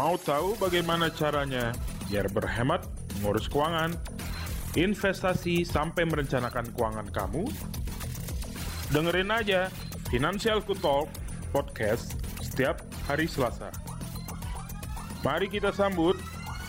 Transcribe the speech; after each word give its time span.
Mau 0.00 0.16
tahu 0.16 0.56
bagaimana 0.56 1.12
caranya 1.12 1.76
biar 2.08 2.24
berhemat, 2.32 2.88
mengurus 3.20 3.52
keuangan, 3.52 3.92
investasi 4.72 5.60
sampai 5.60 6.08
merencanakan 6.08 6.72
keuangan 6.72 7.04
kamu? 7.12 7.44
Dengerin 8.96 9.28
aja 9.28 9.68
Financial 10.08 10.64
Talk 10.64 11.12
podcast 11.52 12.16
setiap 12.40 12.80
hari 13.04 13.28
Selasa. 13.28 13.68
Mari 15.20 15.52
kita 15.52 15.68
sambut 15.68 16.16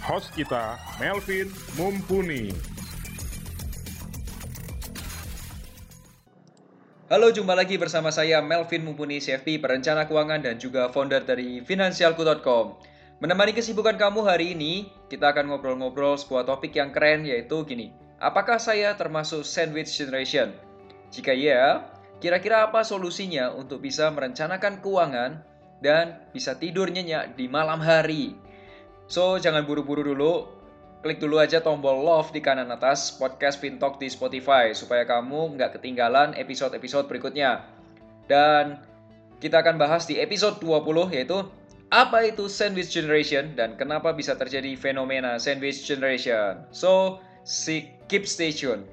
host 0.04 0.36
kita, 0.36 0.76
Melvin 1.00 1.48
Mumpuni. 1.80 2.52
Halo, 7.08 7.32
jumpa 7.32 7.56
lagi 7.56 7.80
bersama 7.80 8.12
saya 8.12 8.44
Melvin 8.44 8.84
Mumpuni, 8.84 9.24
CFP, 9.24 9.64
perencana 9.64 10.04
keuangan 10.04 10.44
dan 10.44 10.60
juga 10.60 10.92
founder 10.92 11.24
dari 11.24 11.64
Finansialku.com. 11.64 12.91
Menemani 13.22 13.54
kesibukan 13.54 14.02
kamu 14.02 14.26
hari 14.26 14.58
ini, 14.58 14.90
kita 15.06 15.30
akan 15.30 15.54
ngobrol-ngobrol 15.54 16.18
sebuah 16.18 16.42
topik 16.42 16.74
yang 16.74 16.90
keren 16.90 17.22
yaitu 17.22 17.62
gini. 17.70 17.94
Apakah 18.18 18.58
saya 18.58 18.98
termasuk 18.98 19.46
sandwich 19.46 19.94
generation? 19.94 20.50
Jika 21.14 21.30
iya, 21.30 21.86
kira-kira 22.18 22.66
apa 22.66 22.82
solusinya 22.82 23.54
untuk 23.54 23.86
bisa 23.86 24.10
merencanakan 24.10 24.82
keuangan 24.82 25.38
dan 25.86 26.18
bisa 26.34 26.58
tidur 26.58 26.90
nyenyak 26.90 27.38
di 27.38 27.46
malam 27.46 27.78
hari? 27.78 28.34
So, 29.06 29.38
jangan 29.38 29.70
buru-buru 29.70 30.02
dulu, 30.02 30.50
klik 31.06 31.22
dulu 31.22 31.38
aja 31.38 31.62
tombol 31.62 32.02
love 32.02 32.34
di 32.34 32.42
kanan 32.42 32.74
atas 32.74 33.22
podcast 33.22 33.62
Fintalk 33.62 34.02
di 34.02 34.10
Spotify 34.10 34.74
supaya 34.74 35.06
kamu 35.06 35.62
nggak 35.62 35.78
ketinggalan 35.78 36.34
episode-episode 36.42 37.06
berikutnya. 37.06 37.70
Dan 38.26 38.82
kita 39.38 39.62
akan 39.62 39.78
bahas 39.78 40.10
di 40.10 40.18
episode 40.18 40.58
20 40.58 41.14
yaitu 41.14 41.61
apa 41.92 42.24
itu 42.24 42.48
sandwich 42.48 42.96
generation 42.96 43.52
dan 43.52 43.76
kenapa 43.76 44.16
bisa 44.16 44.32
terjadi 44.40 44.80
fenomena 44.80 45.36
sandwich 45.36 45.84
generation. 45.84 46.64
So, 46.72 47.20
si 47.44 47.92
keep 48.08 48.24
stay 48.24 48.56
tune. 48.56 48.88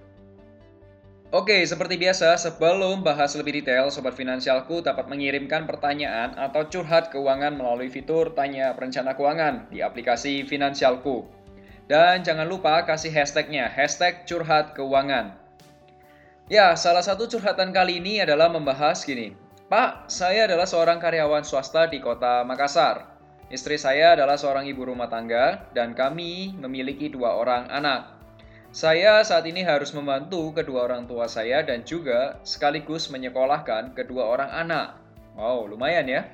Oke, 1.28 1.60
seperti 1.62 2.00
biasa, 2.00 2.40
sebelum 2.40 3.04
bahas 3.04 3.36
lebih 3.36 3.60
detail, 3.60 3.92
Sobat 3.92 4.16
Finansialku 4.16 4.80
dapat 4.80 5.12
mengirimkan 5.12 5.68
pertanyaan 5.68 6.32
atau 6.40 6.64
curhat 6.66 7.12
keuangan 7.12 7.52
melalui 7.52 7.92
fitur 7.92 8.32
Tanya 8.32 8.72
Perencana 8.72 9.12
Keuangan 9.12 9.68
di 9.68 9.84
aplikasi 9.84 10.48
Finansialku. 10.48 11.28
Dan 11.84 12.24
jangan 12.24 12.48
lupa 12.48 12.80
kasih 12.88 13.12
hashtagnya, 13.12 13.68
hashtag 13.68 14.24
curhat 14.24 14.72
keuangan. 14.72 15.36
Ya, 16.48 16.72
salah 16.80 17.04
satu 17.04 17.28
curhatan 17.28 17.76
kali 17.76 18.00
ini 18.00 18.24
adalah 18.24 18.48
membahas 18.48 19.04
gini. 19.04 19.47
Pak, 19.68 20.08
saya 20.08 20.48
adalah 20.48 20.64
seorang 20.64 20.96
karyawan 20.96 21.44
swasta 21.44 21.92
di 21.92 22.00
kota 22.00 22.40
Makassar. 22.40 23.04
Istri 23.52 23.76
saya 23.76 24.16
adalah 24.16 24.40
seorang 24.40 24.64
ibu 24.64 24.88
rumah 24.88 25.12
tangga 25.12 25.68
dan 25.76 25.92
kami 25.92 26.56
memiliki 26.56 27.12
dua 27.12 27.36
orang 27.36 27.68
anak. 27.68 28.16
Saya 28.72 29.20
saat 29.20 29.44
ini 29.44 29.60
harus 29.60 29.92
membantu 29.92 30.56
kedua 30.56 30.88
orang 30.88 31.04
tua 31.04 31.28
saya 31.28 31.60
dan 31.60 31.84
juga 31.84 32.40
sekaligus 32.48 33.12
menyekolahkan 33.12 33.92
kedua 33.92 34.32
orang 34.32 34.48
anak. 34.56 34.96
Wow, 35.36 35.68
lumayan 35.68 36.08
ya. 36.08 36.24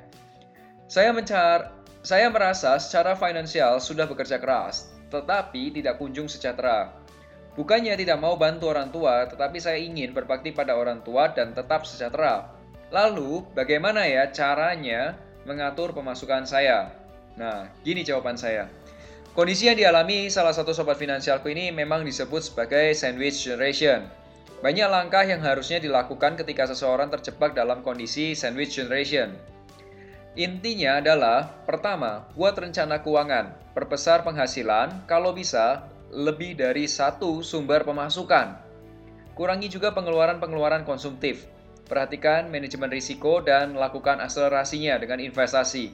Saya 0.87 1.11
mencar 1.11 1.75
saya 2.07 2.31
merasa 2.31 2.79
secara 2.79 3.19
finansial 3.19 3.83
sudah 3.83 4.07
bekerja 4.07 4.39
keras, 4.39 4.95
tetapi 5.11 5.75
tidak 5.75 5.99
kunjung 5.99 6.31
sejahtera. 6.31 6.95
Bukannya 7.59 7.99
tidak 7.99 8.15
mau 8.23 8.39
bantu 8.39 8.71
orang 8.71 8.95
tua, 8.95 9.27
tetapi 9.27 9.59
saya 9.59 9.83
ingin 9.83 10.15
berbakti 10.15 10.55
pada 10.55 10.79
orang 10.79 11.03
tua 11.03 11.35
dan 11.35 11.51
tetap 11.51 11.83
sejahtera. 11.83 12.54
Lalu, 12.95 13.43
bagaimana 13.59 14.07
ya 14.07 14.31
caranya 14.31 15.19
mengatur 15.43 15.91
pemasukan 15.91 16.47
saya? 16.47 16.95
Nah, 17.35 17.67
gini 17.83 18.07
jawaban 18.07 18.39
saya. 18.39 18.71
Kondisi 19.35 19.67
yang 19.67 19.75
dialami 19.75 20.31
salah 20.31 20.55
satu 20.55 20.71
sobat 20.71 20.95
finansialku 20.95 21.51
ini 21.51 21.75
memang 21.75 22.07
disebut 22.07 22.55
sebagai 22.55 22.95
sandwich 22.95 23.43
generation. 23.43 24.07
Banyak 24.63 24.87
langkah 24.87 25.27
yang 25.27 25.43
harusnya 25.43 25.83
dilakukan 25.83 26.39
ketika 26.39 26.71
seseorang 26.71 27.11
terjebak 27.11 27.59
dalam 27.59 27.83
kondisi 27.83 28.39
sandwich 28.39 28.79
generation. 28.79 29.35
Intinya 30.39 31.03
adalah, 31.03 31.51
pertama, 31.67 32.31
buat 32.39 32.55
rencana 32.55 33.03
keuangan, 33.03 33.75
perbesar 33.75 34.23
penghasilan, 34.23 35.03
kalau 35.11 35.35
bisa, 35.35 35.91
lebih 36.15 36.55
dari 36.55 36.87
satu 36.87 37.43
sumber 37.43 37.83
pemasukan. 37.83 38.55
Kurangi 39.35 39.67
juga 39.67 39.91
pengeluaran-pengeluaran 39.91 40.87
konsumtif. 40.87 41.54
Perhatikan 41.85 42.49
manajemen 42.49 42.89
risiko 42.89 43.45
dan 43.45 43.77
lakukan 43.77 44.21
akselerasinya 44.21 44.97
dengan 44.97 45.21
investasi. 45.21 45.93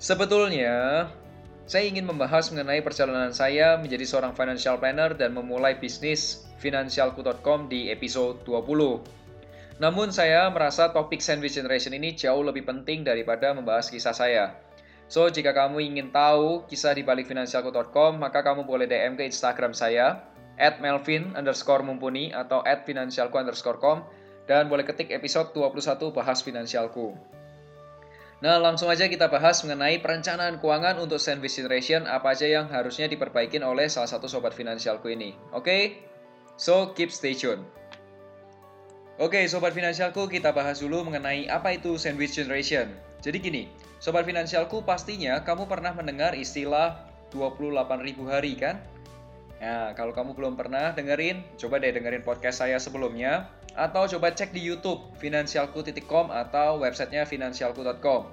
Sebetulnya, 0.00 1.06
saya 1.68 1.86
ingin 1.86 2.08
membahas 2.08 2.50
mengenai 2.50 2.82
perjalanan 2.82 3.30
saya 3.30 3.78
menjadi 3.78 4.02
seorang 4.02 4.34
financial 4.34 4.80
planner 4.82 5.14
dan 5.14 5.30
memulai 5.36 5.78
bisnis 5.78 6.48
finansialku.com 6.58 7.70
di 7.70 7.92
episode 7.92 8.42
20. 8.42 9.78
Namun 9.78 10.10
saya 10.10 10.50
merasa 10.50 10.90
topik 10.90 11.22
sandwich 11.22 11.58
generation 11.58 11.94
ini 11.94 12.14
jauh 12.14 12.42
lebih 12.42 12.66
penting 12.66 13.06
daripada 13.06 13.54
membahas 13.54 13.90
kisah 13.90 14.14
saya. 14.14 14.58
So, 15.12 15.28
jika 15.28 15.52
kamu 15.52 15.92
ingin 15.92 16.08
tahu 16.08 16.64
kisah 16.66 16.96
di 16.96 17.04
balik 17.04 17.28
finansialku.com, 17.28 18.16
maka 18.16 18.40
kamu 18.40 18.64
boleh 18.64 18.88
DM 18.88 19.20
ke 19.20 19.28
Instagram 19.28 19.76
saya, 19.76 20.24
at 20.56 20.80
melvin 20.80 21.32
underscore 21.36 21.84
mumpuni 21.84 22.32
atau 22.32 22.64
at 22.64 22.84
finansialku 22.88 23.36
underscore 23.36 23.80
com, 23.80 24.04
dan 24.46 24.66
boleh 24.66 24.82
ketik 24.82 25.10
episode 25.14 25.54
21 25.54 26.10
bahas 26.10 26.42
finansialku. 26.42 27.14
Nah, 28.42 28.58
langsung 28.58 28.90
aja 28.90 29.06
kita 29.06 29.30
bahas 29.30 29.62
mengenai 29.62 30.02
perencanaan 30.02 30.58
keuangan 30.58 30.98
untuk 30.98 31.22
sandwich 31.22 31.54
generation, 31.54 32.10
apa 32.10 32.34
aja 32.34 32.50
yang 32.50 32.66
harusnya 32.66 33.06
diperbaikin 33.06 33.62
oleh 33.62 33.86
salah 33.86 34.10
satu 34.10 34.26
sobat 34.26 34.50
finansialku 34.50 35.06
ini. 35.14 35.38
Oke? 35.54 35.62
Okay? 35.62 35.82
So, 36.58 36.90
keep 36.90 37.14
stay 37.14 37.38
tuned. 37.38 37.62
Oke, 39.22 39.46
sobat 39.46 39.70
finansialku, 39.70 40.26
kita 40.26 40.50
bahas 40.50 40.82
dulu 40.82 41.06
mengenai 41.06 41.46
apa 41.46 41.78
itu 41.78 41.94
sandwich 41.94 42.34
generation. 42.34 42.90
Jadi 43.22 43.38
gini, 43.38 43.62
sobat 44.02 44.26
finansialku 44.26 44.82
pastinya 44.82 45.38
kamu 45.46 45.70
pernah 45.70 45.94
mendengar 45.94 46.34
istilah 46.34 47.06
28.000 47.30 48.26
hari 48.26 48.58
kan? 48.58 48.82
Nah, 49.62 49.94
kalau 49.94 50.10
kamu 50.10 50.34
belum 50.34 50.58
pernah 50.58 50.90
dengerin, 50.90 51.46
coba 51.54 51.78
deh 51.78 51.94
dengerin 51.94 52.26
podcast 52.26 52.66
saya 52.66 52.82
sebelumnya 52.82 53.46
atau 53.76 54.04
coba 54.04 54.32
cek 54.32 54.52
di 54.52 54.60
YouTube 54.60 55.00
finansialku.com 55.16 56.28
atau 56.28 56.80
websitenya 56.80 57.24
finansialku.com. 57.24 58.28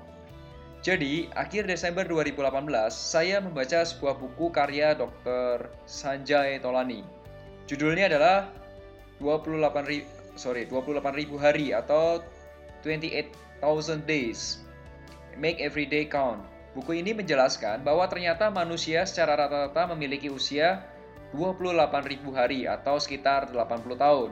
Jadi, 0.80 1.28
akhir 1.36 1.68
Desember 1.68 2.08
2018, 2.08 2.88
saya 2.96 3.44
membaca 3.44 3.84
sebuah 3.84 4.16
buku 4.16 4.48
karya 4.48 4.96
Dr. 4.96 5.68
Sanjay 5.84 6.56
Tolani. 6.64 7.04
Judulnya 7.68 8.08
adalah 8.08 8.48
28 9.20 10.40
sorry 10.40 10.64
28.000 10.72 11.36
hari 11.36 11.76
atau 11.76 12.24
28,000 12.88 14.08
days. 14.08 14.64
Make 15.36 15.60
every 15.60 15.84
day 15.84 16.08
count. 16.08 16.40
Buku 16.72 16.96
ini 16.96 17.12
menjelaskan 17.12 17.84
bahwa 17.84 18.08
ternyata 18.08 18.48
manusia 18.48 19.04
secara 19.04 19.36
rata-rata 19.36 19.92
memiliki 19.92 20.32
usia 20.32 20.80
28.000 21.36 22.24
hari 22.32 22.64
atau 22.72 22.96
sekitar 22.96 23.52
80 23.52 24.00
tahun. 24.00 24.32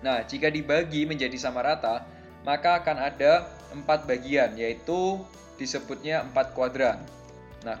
Nah, 0.00 0.24
jika 0.24 0.48
dibagi 0.48 1.04
menjadi 1.04 1.36
sama 1.36 1.60
rata, 1.60 2.04
maka 2.44 2.80
akan 2.80 2.96
ada 2.96 3.48
empat 3.76 4.08
bagian, 4.08 4.56
yaitu 4.56 5.20
disebutnya 5.60 6.24
empat 6.24 6.56
kuadran. 6.56 6.98
Nah, 7.62 7.76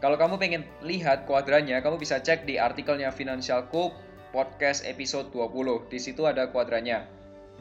kalau 0.00 0.16
kamu 0.16 0.40
pengen 0.40 0.62
lihat 0.80 1.28
kuadrannya, 1.28 1.80
kamu 1.84 2.00
bisa 2.00 2.20
cek 2.20 2.48
di 2.48 2.56
artikelnya 2.56 3.12
Financial 3.12 3.68
Coop 3.68 3.92
podcast 4.32 4.82
episode 4.88 5.30
20. 5.30 5.86
Di 5.92 6.00
situ 6.00 6.24
ada 6.24 6.48
kuadrannya. 6.50 7.06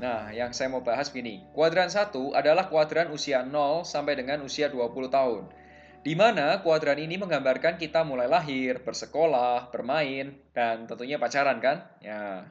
Nah, 0.02 0.34
yang 0.34 0.56
saya 0.58 0.74
mau 0.74 0.82
bahas 0.82 1.14
gini. 1.14 1.46
Kuadran 1.54 1.94
1 1.94 2.34
adalah 2.34 2.66
kuadran 2.72 3.14
usia 3.14 3.46
0 3.46 3.86
sampai 3.86 4.18
dengan 4.18 4.42
usia 4.42 4.72
20 4.72 5.12
tahun. 5.12 5.44
Di 6.04 6.20
mana 6.20 6.60
kuadran 6.60 7.00
ini 7.00 7.16
menggambarkan 7.16 7.80
kita 7.80 8.04
mulai 8.04 8.28
lahir, 8.28 8.84
bersekolah, 8.84 9.72
bermain, 9.72 10.36
dan 10.52 10.84
tentunya 10.90 11.16
pacaran 11.16 11.64
kan? 11.64 11.88
Ya. 12.04 12.44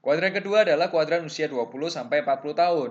Kuadran 0.00 0.32
kedua 0.32 0.64
adalah 0.64 0.88
kuadran 0.88 1.28
usia 1.28 1.44
20 1.44 1.68
sampai 1.92 2.24
40 2.24 2.56
tahun. 2.56 2.90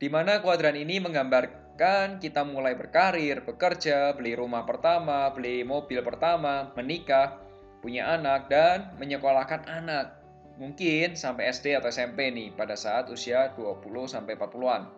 Di 0.00 0.08
mana 0.08 0.40
kuadran 0.40 0.80
ini 0.80 0.96
menggambarkan 0.96 2.24
kita 2.24 2.40
mulai 2.48 2.72
berkarir, 2.72 3.44
bekerja, 3.44 4.16
beli 4.16 4.32
rumah 4.32 4.64
pertama, 4.64 5.28
beli 5.28 5.60
mobil 5.60 6.00
pertama, 6.00 6.72
menikah, 6.72 7.36
punya 7.84 8.16
anak, 8.16 8.48
dan 8.48 8.96
menyekolahkan 8.96 9.68
anak. 9.68 10.16
Mungkin 10.56 11.20
sampai 11.20 11.52
SD 11.52 11.76
atau 11.76 11.92
SMP 11.92 12.32
nih 12.32 12.56
pada 12.56 12.80
saat 12.80 13.12
usia 13.12 13.52
20 13.52 14.08
sampai 14.08 14.32
40-an. 14.40 14.88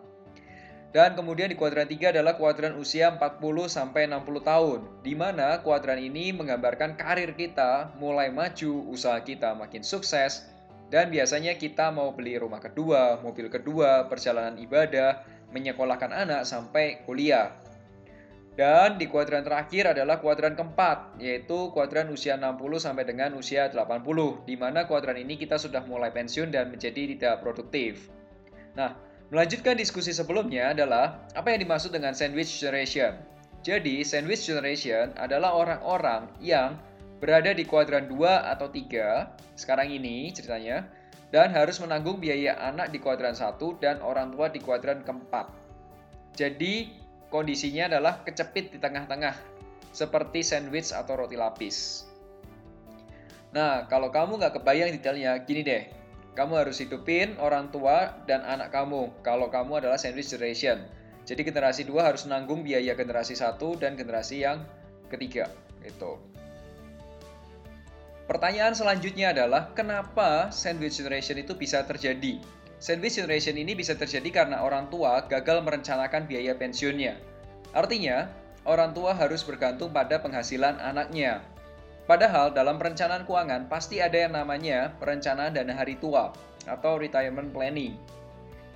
Dan 0.95 1.19
kemudian 1.19 1.51
di 1.51 1.59
kuadran 1.59 1.87
3 1.87 2.15
adalah 2.15 2.39
kuadran 2.39 2.79
usia 2.79 3.11
40 3.11 3.43
sampai 3.67 4.07
60 4.07 4.43
tahun, 4.43 4.79
di 5.03 5.19
mana 5.19 5.59
kuadran 5.59 5.99
ini 5.99 6.31
menggambarkan 6.31 6.95
karir 6.95 7.35
kita 7.35 7.91
mulai 7.99 8.31
maju, 8.31 8.87
usaha 8.91 9.19
kita 9.23 9.55
makin 9.55 9.83
sukses, 9.83 10.51
dan 10.91 11.07
biasanya 11.07 11.55
kita 11.55 11.87
mau 11.95 12.11
beli 12.11 12.35
rumah 12.35 12.59
kedua, 12.59 13.23
mobil 13.23 13.47
kedua, 13.47 14.11
perjalanan 14.11 14.59
ibadah, 14.59 15.23
menyekolahkan 15.55 16.11
anak 16.11 16.43
sampai 16.43 17.07
kuliah. 17.07 17.55
Dan 18.51 18.99
di 18.99 19.07
kuadran 19.07 19.47
terakhir 19.47 19.95
adalah 19.95 20.19
kuadran 20.19 20.59
keempat, 20.59 21.15
yaitu 21.23 21.71
kuadran 21.71 22.11
usia 22.11 22.35
60 22.35 22.59
sampai 22.83 23.07
dengan 23.07 23.31
usia 23.39 23.71
80, 23.71 24.43
di 24.43 24.59
mana 24.59 24.83
kuadran 24.83 25.15
ini 25.15 25.39
kita 25.39 25.55
sudah 25.55 25.87
mulai 25.87 26.11
pensiun 26.11 26.51
dan 26.51 26.67
menjadi 26.67 27.15
tidak 27.15 27.39
produktif. 27.39 28.11
Nah, 28.75 28.91
melanjutkan 29.31 29.79
diskusi 29.79 30.11
sebelumnya 30.11 30.75
adalah 30.75 31.23
apa 31.31 31.55
yang 31.55 31.63
dimaksud 31.63 31.95
dengan 31.95 32.11
sandwich 32.11 32.51
generation. 32.59 33.15
Jadi, 33.63 34.03
sandwich 34.03 34.43
generation 34.43 35.15
adalah 35.15 35.55
orang-orang 35.55 36.27
yang 36.43 36.75
berada 37.21 37.53
di 37.53 37.69
kuadran 37.69 38.09
2 38.09 38.17
atau 38.49 38.67
3, 38.73 39.29
sekarang 39.53 39.93
ini 39.93 40.33
ceritanya, 40.33 40.89
dan 41.29 41.53
harus 41.53 41.77
menanggung 41.77 42.17
biaya 42.17 42.57
anak 42.57 42.89
di 42.89 42.97
kuadran 42.97 43.37
1 43.37 43.61
dan 43.77 44.01
orang 44.01 44.33
tua 44.33 44.49
di 44.49 44.57
kuadran 44.57 45.05
keempat. 45.05 45.53
Jadi, 46.33 46.89
kondisinya 47.29 47.93
adalah 47.93 48.25
kecepit 48.25 48.73
di 48.73 48.81
tengah-tengah, 48.81 49.37
seperti 49.93 50.41
sandwich 50.41 50.89
atau 50.89 51.13
roti 51.21 51.37
lapis. 51.37 52.09
Nah, 53.53 53.85
kalau 53.85 54.09
kamu 54.09 54.41
nggak 54.41 54.57
kebayang 54.57 54.89
detailnya, 54.95 55.37
gini 55.45 55.61
deh. 55.61 55.83
Kamu 56.31 56.63
harus 56.63 56.79
hidupin 56.79 57.35
orang 57.43 57.67
tua 57.75 58.23
dan 58.23 58.39
anak 58.47 58.71
kamu 58.71 59.11
kalau 59.19 59.51
kamu 59.51 59.83
adalah 59.83 59.99
sandwich 59.99 60.31
generation. 60.31 60.79
Jadi 61.27 61.43
generasi 61.43 61.83
dua 61.83 62.07
harus 62.07 62.23
nanggung 62.23 62.63
biaya 62.63 62.95
generasi 62.95 63.35
satu 63.35 63.75
dan 63.75 63.99
generasi 63.99 64.47
yang 64.47 64.63
ketiga. 65.11 65.51
Itu. 65.83 66.30
Pertanyaan 68.31 68.71
selanjutnya 68.71 69.35
adalah 69.35 69.75
kenapa 69.75 70.47
sandwich 70.55 71.03
generation 71.03 71.35
itu 71.35 71.51
bisa 71.51 71.83
terjadi? 71.83 72.39
Sandwich 72.79 73.19
generation 73.19 73.59
ini 73.59 73.75
bisa 73.75 73.91
terjadi 73.91 74.31
karena 74.31 74.63
orang 74.63 74.87
tua 74.87 75.27
gagal 75.27 75.59
merencanakan 75.59 76.31
biaya 76.31 76.55
pensiunnya. 76.55 77.19
Artinya, 77.75 78.31
orang 78.63 78.95
tua 78.95 79.11
harus 79.11 79.43
bergantung 79.43 79.91
pada 79.91 80.23
penghasilan 80.23 80.79
anaknya. 80.79 81.43
Padahal 82.07 82.55
dalam 82.55 82.79
perencanaan 82.79 83.27
keuangan 83.27 83.67
pasti 83.67 83.99
ada 83.99 84.15
yang 84.15 84.31
namanya 84.31 84.95
perencanaan 84.95 85.51
dana 85.51 85.75
hari 85.75 85.99
tua 85.99 86.31
atau 86.71 87.03
retirement 87.03 87.51
planning. 87.51 87.99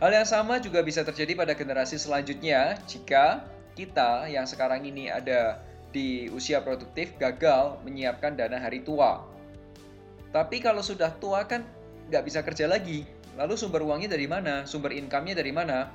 Hal 0.04 0.12
yang 0.12 0.28
sama 0.28 0.60
juga 0.60 0.84
bisa 0.84 1.08
terjadi 1.08 1.32
pada 1.32 1.56
generasi 1.56 1.96
selanjutnya 1.96 2.76
jika 2.92 3.48
kita 3.72 4.28
yang 4.28 4.44
sekarang 4.44 4.84
ini 4.84 5.08
ada 5.08 5.64
di 5.96 6.28
usia 6.36 6.60
produktif 6.60 7.16
gagal 7.16 7.80
menyiapkan 7.88 8.36
dana 8.36 8.60
hari 8.60 8.84
tua. 8.84 9.35
Tapi 10.36 10.60
kalau 10.60 10.84
sudah 10.84 11.16
tua 11.16 11.48
kan 11.48 11.64
nggak 12.12 12.24
bisa 12.28 12.44
kerja 12.44 12.68
lagi, 12.68 13.08
Lalu 13.36 13.54
sumber 13.60 13.84
uangnya 13.84 14.16
dari 14.16 14.28
mana? 14.32 14.64
Sumber 14.64 14.96
income-nya 14.96 15.36
dari 15.36 15.52
mana? 15.52 15.92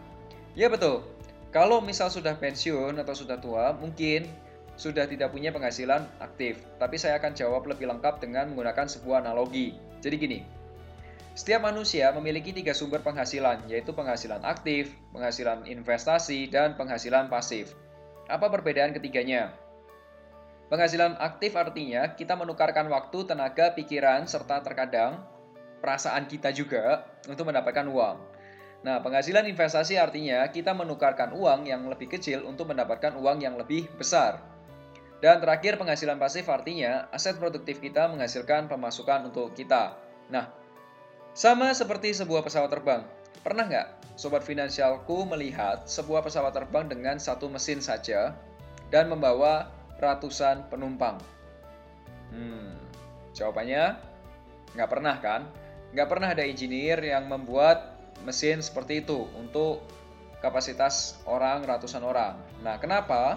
Ya 0.52 0.68
betul. 0.68 1.08
Kalau 1.50 1.80
misal 1.80 2.12
sudah 2.12 2.36
pensiun 2.36 3.00
atau 3.00 3.16
sudah 3.16 3.40
tua, 3.40 3.72
mungkin 3.74 4.28
sudah 4.76 5.08
tidak 5.08 5.32
punya 5.32 5.48
penghasilan 5.50 6.04
aktif. 6.20 6.60
Tapi 6.76 7.00
saya 7.00 7.16
akan 7.16 7.32
jawab 7.32 7.64
lebih 7.64 7.88
lengkap 7.88 8.20
dengan 8.20 8.52
menggunakan 8.52 8.86
sebuah 8.86 9.24
analogi. 9.24 9.72
Jadi 10.04 10.16
gini, 10.20 10.38
setiap 11.32 11.64
manusia 11.64 12.12
memiliki 12.12 12.52
tiga 12.52 12.76
sumber 12.76 13.00
penghasilan, 13.00 13.64
yaitu 13.72 13.96
penghasilan 13.96 14.44
aktif, 14.44 14.92
penghasilan 15.16 15.64
investasi, 15.64 16.48
dan 16.52 16.76
penghasilan 16.76 17.32
pasif. 17.32 17.72
Apa 18.28 18.52
perbedaan 18.52 18.92
ketiganya? 18.92 19.56
Penghasilan 20.70 21.18
aktif 21.18 21.58
artinya 21.58 22.14
kita 22.14 22.38
menukarkan 22.38 22.86
waktu, 22.86 23.26
tenaga, 23.26 23.74
pikiran, 23.74 24.30
serta 24.30 24.62
terkadang 24.62 25.18
perasaan 25.82 26.30
kita 26.30 26.54
juga 26.54 27.10
untuk 27.26 27.50
mendapatkan 27.50 27.90
uang. 27.90 28.16
Nah, 28.86 29.02
penghasilan 29.02 29.50
investasi 29.50 29.98
artinya 29.98 30.46
kita 30.46 30.70
menukarkan 30.70 31.34
uang 31.34 31.66
yang 31.66 31.90
lebih 31.90 32.14
kecil 32.14 32.46
untuk 32.46 32.70
mendapatkan 32.70 33.18
uang 33.18 33.42
yang 33.42 33.58
lebih 33.58 33.90
besar. 33.98 34.38
Dan 35.18 35.42
terakhir, 35.42 35.74
penghasilan 35.74 36.16
pasif 36.16 36.46
artinya 36.46 37.10
aset 37.10 37.36
produktif 37.36 37.82
kita 37.82 38.06
menghasilkan 38.06 38.70
pemasukan 38.70 39.26
untuk 39.26 39.52
kita. 39.52 39.98
Nah, 40.30 40.48
sama 41.34 41.74
seperti 41.74 42.14
sebuah 42.14 42.46
pesawat 42.46 42.70
terbang. 42.70 43.02
Pernah 43.42 43.66
nggak 43.66 43.88
sobat 44.14 44.46
finansialku 44.46 45.26
melihat 45.26 45.84
sebuah 45.90 46.22
pesawat 46.24 46.54
terbang 46.54 46.86
dengan 46.86 47.18
satu 47.18 47.50
mesin 47.50 47.82
saja 47.82 48.38
dan 48.88 49.10
membawa 49.12 49.79
ratusan 50.00 50.72
penumpang? 50.72 51.20
Hmm, 52.32 52.74
jawabannya 53.36 54.00
nggak 54.74 54.90
pernah 54.90 55.16
kan? 55.20 55.44
nggak 55.90 56.08
pernah 56.08 56.28
ada 56.30 56.46
engineer 56.46 57.02
yang 57.02 57.26
membuat 57.26 57.98
mesin 58.22 58.62
seperti 58.62 59.02
itu 59.02 59.26
untuk 59.34 59.82
kapasitas 60.38 61.18
orang 61.26 61.66
ratusan 61.66 62.00
orang. 62.06 62.38
Nah, 62.62 62.78
kenapa? 62.78 63.36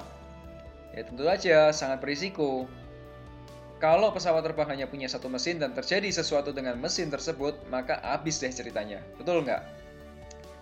Ya 0.94 1.01
tentu 1.04 1.25
saja 1.25 1.74
sangat 1.74 2.00
berisiko. 2.00 2.69
Kalau 3.81 4.16
pesawat 4.16 4.45
terbang 4.48 4.69
hanya 4.71 4.88
punya 4.88 5.12
satu 5.12 5.27
mesin 5.27 5.59
dan 5.59 5.75
terjadi 5.75 6.07
sesuatu 6.07 6.56
dengan 6.56 6.80
mesin 6.80 7.12
tersebut, 7.12 7.68
maka 7.68 8.00
habis 8.00 8.39
deh 8.39 8.54
ceritanya. 8.54 9.04
Betul 9.19 9.44
nggak? 9.44 9.82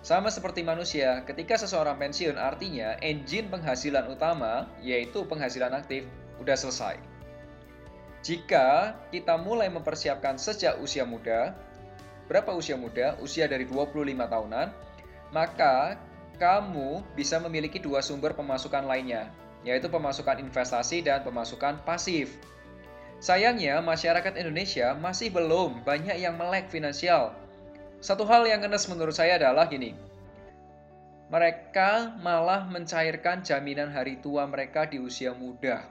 Sama 0.02 0.34
seperti 0.34 0.66
manusia, 0.66 1.22
ketika 1.30 1.62
seseorang 1.62 1.94
pensiun 2.02 2.34
artinya 2.34 2.98
engine 3.06 3.46
penghasilan 3.54 4.10
utama, 4.10 4.66
yaitu 4.82 5.22
penghasilan 5.30 5.78
aktif, 5.78 6.10
udah 6.42 6.58
selesai. 6.58 6.98
Jika 8.26 8.98
kita 9.14 9.38
mulai 9.38 9.70
mempersiapkan 9.70 10.42
sejak 10.42 10.82
usia 10.82 11.06
muda, 11.06 11.54
berapa 12.26 12.50
usia 12.54 12.74
muda, 12.78 13.14
usia 13.22 13.46
dari 13.46 13.66
25 13.70 13.94
tahunan, 14.26 14.74
maka 15.30 15.98
kamu 16.42 17.06
bisa 17.14 17.38
memiliki 17.38 17.78
dua 17.78 18.02
sumber 18.02 18.34
pemasukan 18.34 18.86
lainnya, 18.86 19.30
yaitu 19.62 19.86
pemasukan 19.86 20.42
investasi 20.42 21.06
dan 21.06 21.22
pemasukan 21.22 21.78
pasif. 21.86 22.42
Sayangnya, 23.22 23.86
masyarakat 23.86 24.34
Indonesia 24.34 24.98
masih 24.98 25.30
belum 25.30 25.86
banyak 25.86 26.18
yang 26.18 26.34
melek 26.42 26.74
finansial. 26.74 27.38
Satu 28.02 28.26
hal 28.26 28.50
yang 28.50 28.66
ngenes 28.66 28.90
menurut 28.90 29.14
saya 29.14 29.38
adalah 29.38 29.70
gini, 29.70 29.94
mereka 31.30 32.18
malah 32.18 32.66
mencairkan 32.66 33.46
jaminan 33.46 33.94
hari 33.94 34.18
tua 34.20 34.50
mereka 34.50 34.90
di 34.90 34.98
usia 34.98 35.38
muda. 35.38 35.86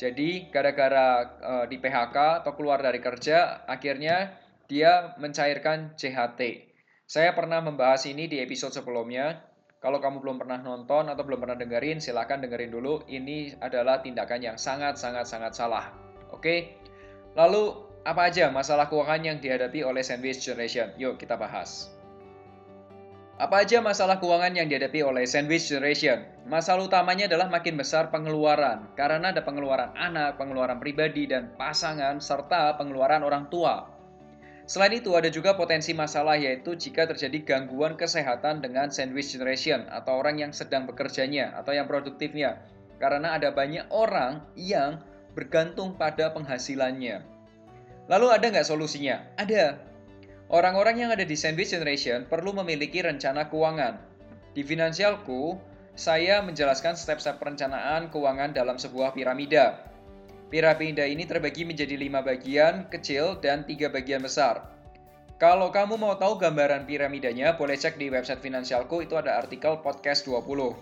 Jadi, 0.00 0.48
gara-gara 0.48 1.22
e, 1.22 1.52
di 1.68 1.76
PHK 1.76 2.42
atau 2.42 2.56
keluar 2.56 2.80
dari 2.80 2.98
kerja, 2.98 3.68
akhirnya 3.68 4.32
dia 4.64 5.12
mencairkan 5.20 5.92
CHT. 5.94 6.40
Saya 7.04 7.36
pernah 7.36 7.60
membahas 7.60 8.08
ini 8.08 8.26
di 8.26 8.40
episode 8.40 8.72
sebelumnya. 8.72 9.44
Kalau 9.76 10.00
kamu 10.00 10.24
belum 10.24 10.40
pernah 10.40 10.56
nonton 10.56 11.12
atau 11.12 11.22
belum 11.22 11.44
pernah 11.44 11.60
dengerin, 11.60 12.00
silahkan 12.00 12.40
dengerin 12.40 12.72
dulu. 12.72 13.04
Ini 13.04 13.60
adalah 13.60 14.00
tindakan 14.00 14.40
yang 14.40 14.56
sangat-sangat-sangat 14.56 15.52
salah. 15.52 15.92
Oke? 16.32 16.80
Lalu, 17.36 17.91
apa 18.02 18.26
aja 18.26 18.50
masalah 18.50 18.90
keuangan 18.90 19.22
yang 19.22 19.38
dihadapi 19.38 19.86
oleh 19.86 20.02
sandwich 20.02 20.42
generation? 20.42 20.90
Yuk 20.98 21.22
kita 21.22 21.38
bahas. 21.38 21.86
Apa 23.38 23.66
aja 23.66 23.82
masalah 23.82 24.22
keuangan 24.22 24.54
yang 24.54 24.70
dihadapi 24.70 25.02
oleh 25.02 25.26
sandwich 25.26 25.70
generation? 25.70 26.26
Masalah 26.46 26.86
utamanya 26.86 27.26
adalah 27.26 27.50
makin 27.50 27.74
besar 27.74 28.10
pengeluaran, 28.10 28.90
karena 28.94 29.34
ada 29.34 29.42
pengeluaran 29.42 29.94
anak, 29.98 30.38
pengeluaran 30.38 30.78
pribadi 30.78 31.26
dan 31.26 31.50
pasangan, 31.58 32.22
serta 32.22 32.78
pengeluaran 32.78 33.26
orang 33.26 33.50
tua. 33.50 33.90
Selain 34.66 34.94
itu, 34.94 35.18
ada 35.18 35.26
juga 35.26 35.58
potensi 35.58 35.90
masalah 35.90 36.38
yaitu 36.38 36.78
jika 36.78 37.08
terjadi 37.08 37.42
gangguan 37.42 37.98
kesehatan 37.98 38.62
dengan 38.62 38.94
sandwich 38.94 39.34
generation 39.34 39.90
atau 39.90 40.22
orang 40.22 40.38
yang 40.38 40.52
sedang 40.54 40.86
bekerjanya 40.86 41.50
atau 41.58 41.74
yang 41.74 41.90
produktifnya. 41.90 42.62
Karena 43.02 43.34
ada 43.34 43.50
banyak 43.50 43.90
orang 43.90 44.46
yang 44.54 45.02
bergantung 45.34 45.98
pada 45.98 46.30
penghasilannya. 46.30 47.31
Lalu 48.12 48.28
ada 48.28 48.44
nggak 48.52 48.68
solusinya? 48.68 49.24
Ada. 49.40 49.80
Orang-orang 50.52 51.00
yang 51.00 51.10
ada 51.16 51.24
di 51.24 51.32
sandwich 51.32 51.72
generation 51.72 52.28
perlu 52.28 52.52
memiliki 52.52 53.00
rencana 53.00 53.48
keuangan. 53.48 53.96
Di 54.52 54.60
finansialku, 54.60 55.56
saya 55.96 56.44
menjelaskan 56.44 56.92
step-step 56.92 57.40
perencanaan 57.40 58.12
keuangan 58.12 58.52
dalam 58.52 58.76
sebuah 58.76 59.16
piramida. 59.16 59.88
Piramida 60.52 61.08
ini 61.08 61.24
terbagi 61.24 61.64
menjadi 61.64 61.96
lima 61.96 62.20
bagian 62.20 62.84
kecil 62.92 63.40
dan 63.40 63.64
tiga 63.64 63.88
bagian 63.88 64.20
besar. 64.20 64.68
Kalau 65.40 65.72
kamu 65.72 65.96
mau 65.96 66.12
tahu 66.20 66.36
gambaran 66.36 66.84
piramidanya, 66.84 67.56
boleh 67.56 67.80
cek 67.80 67.96
di 67.96 68.12
website 68.12 68.44
Finansialku, 68.44 69.00
itu 69.00 69.16
ada 69.16 69.40
artikel 69.40 69.80
podcast 69.80 70.28
20. 70.28 70.76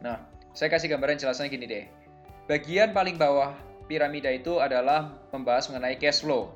Nah, 0.00 0.16
saya 0.56 0.72
kasih 0.72 0.88
gambaran 0.96 1.20
jelasnya 1.20 1.52
gini 1.52 1.68
deh. 1.68 1.84
Bagian 2.48 2.96
paling 2.96 3.20
bawah 3.20 3.52
piramida 3.86 4.32
itu 4.32 4.58
adalah 4.60 5.16
membahas 5.30 5.68
mengenai 5.72 5.96
cash 6.00 6.24
flow. 6.24 6.52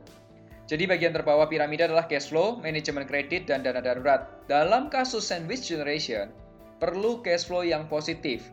Jadi 0.68 0.84
bagian 0.84 1.16
terbawah 1.16 1.48
piramida 1.48 1.88
adalah 1.88 2.04
cash 2.04 2.28
flow, 2.28 2.60
manajemen 2.60 3.08
kredit, 3.08 3.48
dan 3.48 3.64
dana 3.64 3.80
darurat. 3.80 4.44
Dalam 4.44 4.92
kasus 4.92 5.24
sandwich 5.24 5.64
generation, 5.64 6.28
perlu 6.76 7.24
cash 7.24 7.48
flow 7.48 7.64
yang 7.64 7.88
positif 7.88 8.52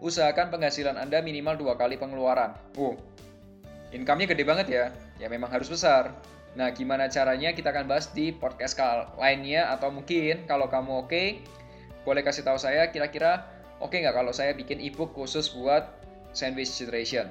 usahakan 0.00 0.48
penghasilan 0.48 0.96
Anda 0.96 1.20
minimal 1.20 1.60
dua 1.60 1.76
kali 1.76 2.00
pengeluaran. 2.00 2.56
Oh, 2.80 2.96
income-nya 3.92 4.32
gede 4.32 4.44
banget 4.48 4.66
ya. 4.72 4.84
Ya 5.20 5.28
memang 5.28 5.52
harus 5.52 5.68
besar. 5.68 6.16
Nah, 6.56 6.72
gimana 6.74 7.06
caranya 7.06 7.54
kita 7.54 7.70
akan 7.70 7.86
bahas 7.86 8.10
di 8.10 8.34
podcast 8.34 8.74
lainnya 9.20 9.70
atau 9.70 9.92
mungkin 9.94 10.48
kalau 10.50 10.66
kamu 10.66 11.06
oke, 11.06 11.12
okay, 11.12 11.26
boleh 12.02 12.26
kasih 12.26 12.42
tahu 12.42 12.58
saya 12.58 12.90
kira-kira 12.90 13.46
oke 13.78 13.94
nggak 13.94 14.16
kalau 14.16 14.34
saya 14.34 14.50
bikin 14.56 14.82
ebook 14.82 15.14
khusus 15.14 15.52
buat 15.54 15.86
sandwich 16.34 16.74
generation? 16.74 17.30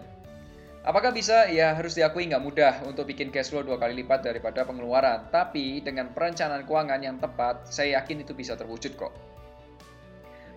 Apakah 0.89 1.13
bisa? 1.13 1.45
Ya 1.53 1.77
harus 1.77 1.93
diakui 1.93 2.25
nggak 2.25 2.41
mudah 2.41 2.73
untuk 2.89 3.05
bikin 3.05 3.29
cash 3.29 3.53
flow 3.53 3.61
dua 3.61 3.77
kali 3.77 4.01
lipat 4.01 4.25
daripada 4.25 4.65
pengeluaran. 4.65 5.29
Tapi 5.29 5.85
dengan 5.85 6.09
perencanaan 6.09 6.65
keuangan 6.65 6.97
yang 6.97 7.21
tepat, 7.21 7.69
saya 7.69 8.01
yakin 8.01 8.25
itu 8.25 8.33
bisa 8.33 8.57
terwujud 8.57 8.97
kok. 8.97 9.13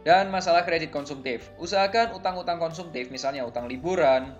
Dan 0.08 0.32
masalah 0.32 0.64
kredit 0.64 0.88
konsumtif. 0.88 1.52
Usahakan 1.60 2.16
utang-utang 2.16 2.56
konsumtif, 2.56 3.12
misalnya 3.12 3.44
utang 3.44 3.68
liburan, 3.68 4.32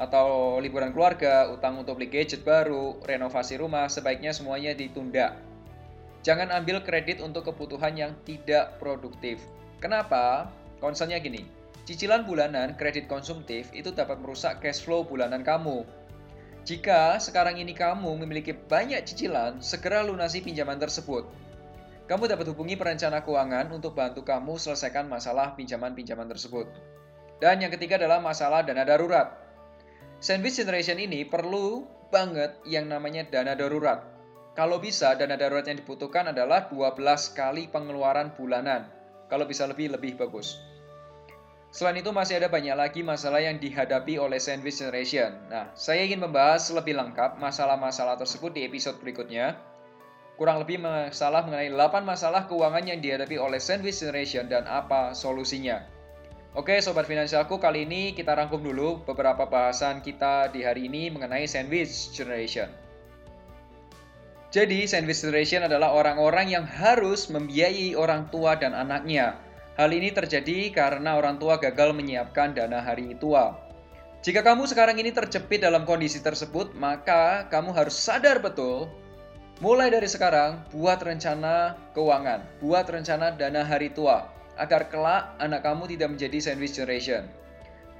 atau 0.00 0.56
liburan 0.64 0.96
keluarga, 0.96 1.52
utang 1.52 1.76
untuk 1.76 2.00
beli 2.00 2.08
gadget 2.08 2.40
baru, 2.40 2.98
renovasi 3.04 3.60
rumah, 3.60 3.84
sebaiknya 3.92 4.32
semuanya 4.32 4.72
ditunda. 4.72 5.36
Jangan 6.24 6.56
ambil 6.56 6.80
kredit 6.80 7.20
untuk 7.20 7.52
kebutuhan 7.52 7.92
yang 7.94 8.16
tidak 8.24 8.80
produktif. 8.80 9.44
Kenapa? 9.76 10.48
Concernnya 10.80 11.20
gini, 11.20 11.44
cicilan 11.84 12.24
bulanan 12.24 12.76
kredit 12.76 13.06
konsumtif 13.06 13.68
itu 13.76 13.92
dapat 13.92 14.20
merusak 14.20 14.60
cash 14.60 14.84
flow 14.84 15.04
bulanan 15.04 15.44
kamu. 15.44 15.84
Jika 16.64 17.20
sekarang 17.20 17.60
ini 17.60 17.76
kamu 17.76 18.24
memiliki 18.24 18.56
banyak 18.56 19.04
cicilan, 19.04 19.60
segera 19.60 20.00
lunasi 20.00 20.40
pinjaman 20.40 20.80
tersebut 20.80 21.28
kamu 22.04 22.28
dapat 22.28 22.52
hubungi 22.52 22.76
perencana 22.76 23.24
keuangan 23.24 23.72
untuk 23.72 23.96
bantu 23.96 24.20
kamu 24.20 24.60
selesaikan 24.60 25.08
masalah 25.08 25.56
pinjaman-pinjaman 25.56 26.28
tersebut. 26.28 26.68
Dan 27.40 27.64
yang 27.64 27.72
ketiga 27.72 27.96
adalah 27.96 28.20
masalah 28.20 28.60
dana 28.60 28.84
darurat. 28.84 29.32
Sandwich 30.20 30.60
Generation 30.60 31.00
ini 31.00 31.24
perlu 31.24 31.88
banget 32.12 32.60
yang 32.68 32.92
namanya 32.92 33.24
dana 33.24 33.56
darurat. 33.56 34.04
Kalau 34.52 34.78
bisa, 34.84 35.16
dana 35.16 35.34
darurat 35.40 35.64
yang 35.64 35.80
dibutuhkan 35.80 36.28
adalah 36.28 36.68
12 36.68 37.00
kali 37.32 37.72
pengeluaran 37.72 38.36
bulanan. 38.36 38.84
Kalau 39.32 39.48
bisa 39.48 39.64
lebih, 39.64 39.96
lebih 39.96 40.20
bagus. 40.20 40.60
Selain 41.74 41.98
itu 41.98 42.14
masih 42.14 42.38
ada 42.38 42.46
banyak 42.46 42.78
lagi 42.78 43.02
masalah 43.02 43.42
yang 43.42 43.58
dihadapi 43.58 44.14
oleh 44.14 44.38
Sandwich 44.38 44.78
Generation. 44.78 45.34
Nah, 45.50 45.74
saya 45.74 46.06
ingin 46.06 46.22
membahas 46.22 46.70
lebih 46.70 46.94
lengkap 46.94 47.42
masalah-masalah 47.42 48.14
tersebut 48.14 48.54
di 48.54 48.62
episode 48.62 49.02
berikutnya 49.02 49.58
kurang 50.38 50.62
lebih 50.62 50.78
masalah 50.82 51.42
mengenai 51.46 51.74
8 51.74 52.06
masalah 52.06 52.46
keuangan 52.46 52.86
yang 52.86 52.98
dihadapi 53.02 53.38
oleh 53.38 53.58
Sandwich 53.58 54.02
Generation 54.02 54.46
dan 54.46 54.70
apa 54.70 55.18
solusinya. 55.18 55.82
Oke 56.54 56.78
Sobat 56.78 57.10
Finansialku, 57.10 57.58
kali 57.58 57.82
ini 57.82 58.14
kita 58.14 58.38
rangkum 58.38 58.62
dulu 58.62 59.02
beberapa 59.02 59.42
bahasan 59.42 59.98
kita 59.98 60.54
di 60.54 60.62
hari 60.62 60.86
ini 60.86 61.10
mengenai 61.10 61.50
Sandwich 61.50 62.14
Generation. 62.14 62.70
Jadi, 64.54 64.86
Sandwich 64.86 65.26
Generation 65.26 65.66
adalah 65.66 65.90
orang-orang 65.90 66.54
yang 66.54 66.62
harus 66.62 67.26
membiayai 67.26 67.98
orang 67.98 68.30
tua 68.30 68.54
dan 68.54 68.70
anaknya. 68.70 69.43
Hal 69.74 69.90
ini 69.90 70.14
terjadi 70.14 70.70
karena 70.70 71.18
orang 71.18 71.42
tua 71.42 71.58
gagal 71.58 71.90
menyiapkan 71.94 72.54
dana 72.54 72.78
hari 72.78 73.18
tua. 73.18 73.58
Jika 74.22 74.40
kamu 74.40 74.70
sekarang 74.70 74.96
ini 74.96 75.10
terjepit 75.10 75.60
dalam 75.60 75.84
kondisi 75.84 76.22
tersebut, 76.22 76.72
maka 76.78 77.50
kamu 77.50 77.74
harus 77.74 77.98
sadar 77.98 78.40
betul 78.40 78.88
Mulai 79.62 79.86
dari 79.86 80.10
sekarang, 80.10 80.66
buat 80.74 80.98
rencana 80.98 81.78
keuangan, 81.94 82.42
buat 82.58 82.90
rencana 82.90 83.38
dana 83.38 83.62
hari 83.62 83.86
tua, 83.86 84.26
agar 84.58 84.90
kelak 84.90 85.30
anak 85.38 85.62
kamu 85.62 85.94
tidak 85.94 86.18
menjadi 86.18 86.38
sandwich 86.42 86.74
generation. 86.74 87.30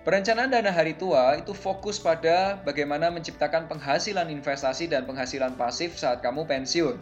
Perencanaan 0.03 0.51
dana 0.51 0.75
hari 0.75 0.99
tua 0.99 1.39
itu 1.39 1.55
fokus 1.55 2.03
pada 2.03 2.59
bagaimana 2.67 3.07
menciptakan 3.15 3.71
penghasilan 3.71 4.35
investasi 4.35 4.91
dan 4.91 5.07
penghasilan 5.07 5.55
pasif 5.55 5.95
saat 5.95 6.27
kamu 6.27 6.43
pensiun. 6.43 6.99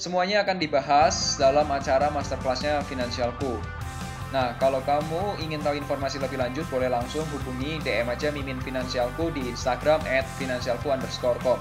Semuanya 0.00 0.40
akan 0.40 0.56
dibahas 0.56 1.36
dalam 1.36 1.68
acara 1.68 2.08
masterclassnya 2.08 2.80
Finansialku. 2.88 3.60
Nah, 4.32 4.56
kalau 4.56 4.80
kamu 4.88 5.44
ingin 5.44 5.60
tahu 5.60 5.76
informasi 5.76 6.16
lebih 6.16 6.40
lanjut, 6.40 6.64
boleh 6.72 6.88
langsung 6.88 7.20
hubungi 7.36 7.76
DM 7.84 8.08
aja 8.08 8.32
Mimin 8.32 8.56
Finansialku 8.64 9.28
di 9.28 9.44
Instagram 9.52 10.00
at 10.08 10.24
finansialku 10.40 10.88
underscore 10.88 11.36
com. 11.44 11.60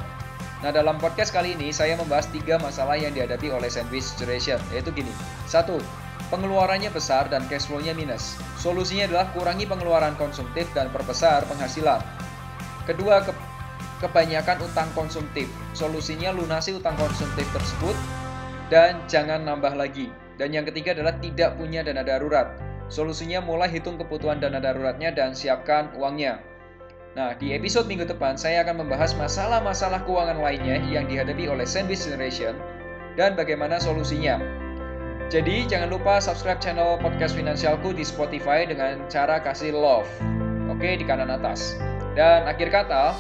Nah, 0.64 0.72
dalam 0.72 0.96
podcast 0.96 1.36
kali 1.36 1.52
ini 1.60 1.76
saya 1.76 2.00
membahas 2.00 2.32
tiga 2.32 2.56
masalah 2.64 2.96
yang 2.96 3.12
dihadapi 3.12 3.52
oleh 3.52 3.68
sandwich 3.68 4.16
generation, 4.16 4.56
yaitu 4.72 4.88
gini. 4.96 5.12
Satu, 5.52 5.84
pengeluarannya 6.32 6.88
besar 6.96 7.28
dan 7.28 7.44
cash 7.52 7.68
flow-nya 7.68 7.92
minus. 7.92 8.40
Solusinya 8.56 9.12
adalah 9.12 9.28
kurangi 9.36 9.68
pengeluaran 9.68 10.16
konsumtif 10.16 10.64
dan 10.72 10.88
perbesar 10.96 11.44
penghasilan. 11.52 12.00
Kedua, 12.88 13.20
ke 13.20 13.36
kebanyakan 14.00 14.64
utang 14.64 14.88
konsumtif. 14.96 15.52
Solusinya 15.76 16.32
lunasi 16.32 16.72
utang 16.72 16.96
konsumtif 16.96 17.46
tersebut 17.52 17.94
dan 18.72 18.96
jangan 19.12 19.44
nambah 19.44 19.76
lagi. 19.76 20.08
Dan 20.42 20.58
yang 20.58 20.66
ketiga 20.66 20.98
adalah 20.98 21.22
tidak 21.22 21.54
punya 21.54 21.86
dana 21.86 22.02
darurat. 22.02 22.58
Solusinya 22.90 23.46
mulai 23.46 23.70
hitung 23.70 24.02
kebutuhan 24.02 24.42
dana 24.42 24.58
daruratnya 24.58 25.14
dan 25.14 25.38
siapkan 25.38 25.94
uangnya. 25.94 26.42
Nah, 27.14 27.38
di 27.38 27.54
episode 27.54 27.86
minggu 27.86 28.10
depan 28.10 28.42
saya 28.42 28.66
akan 28.66 28.82
membahas 28.82 29.14
masalah-masalah 29.14 30.02
keuangan 30.02 30.42
lainnya 30.42 30.82
yang 30.90 31.06
dihadapi 31.06 31.46
oleh 31.46 31.70
Sandwich 31.70 32.10
Generation 32.10 32.58
dan 33.14 33.38
bagaimana 33.38 33.78
solusinya. 33.78 34.42
Jadi, 35.30 35.70
jangan 35.70 35.94
lupa 35.94 36.18
subscribe 36.18 36.58
channel 36.58 36.98
podcast 36.98 37.38
finansialku 37.38 37.94
di 37.94 38.02
Spotify 38.02 38.66
dengan 38.66 39.06
cara 39.14 39.38
kasih 39.46 39.78
love. 39.78 40.10
Oke, 40.74 40.98
di 40.98 41.06
kanan 41.06 41.30
atas. 41.30 41.78
Dan 42.18 42.50
akhir 42.50 42.74
kata, 42.74 43.14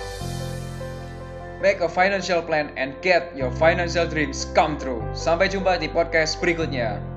make 1.61 1.85
a 1.85 1.87
financial 1.87 2.41
plan 2.41 2.73
and 2.81 2.97
get 3.05 3.29
your 3.37 3.53
financial 3.53 4.09
dreams 4.09 4.49
come 4.57 4.75
true. 4.81 5.05
Sampai 5.13 5.53
jumpa 5.53 5.77
di 5.77 5.85
podcast 5.85 6.41
berikutnya. 6.41 7.10